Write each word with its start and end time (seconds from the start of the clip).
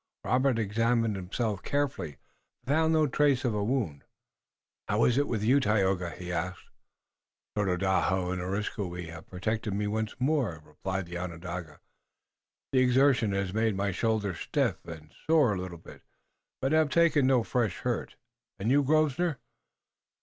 Robert 0.23 0.57
examined 0.57 1.15
himself 1.15 1.61
carefully, 1.61 2.17
but 2.63 2.73
found 2.73 2.91
no 2.93 3.05
trace 3.05 3.45
of 3.45 3.53
a 3.53 3.63
wound. 3.63 4.03
"How 4.87 5.03
is 5.03 5.15
it 5.15 5.27
with 5.27 5.43
you, 5.43 5.59
Tayoga?" 5.59 6.09
he 6.09 6.31
asked. 6.31 6.71
"Tododaho 7.55 8.31
and 8.31 8.41
Areskoui 8.41 9.09
have 9.09 9.27
protected 9.29 9.75
me 9.75 9.85
once 9.85 10.15
more," 10.19 10.59
replied 10.65 11.05
the 11.05 11.19
Onondaga. 11.19 11.81
"The 12.71 12.79
exertion 12.79 13.31
has 13.33 13.53
made 13.53 13.75
my 13.75 13.91
shoulder 13.91 14.33
stiff 14.33 14.83
and 14.85 15.13
sore 15.27 15.53
a 15.53 15.59
little, 15.61 15.77
but 15.77 16.73
I 16.73 16.77
have 16.79 16.89
taken 16.89 17.27
no 17.27 17.43
fresh 17.43 17.77
hurt." 17.81 18.15
"And 18.57 18.71
you, 18.71 18.81
Grosvenor?" 18.81 19.37